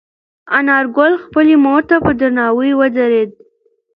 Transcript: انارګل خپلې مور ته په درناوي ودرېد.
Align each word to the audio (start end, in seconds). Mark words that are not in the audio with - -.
انارګل 0.57 1.13
خپلې 1.23 1.55
مور 1.65 1.81
ته 1.89 1.95
په 2.05 2.11
درناوي 2.19 2.71
ودرېد. 2.79 3.29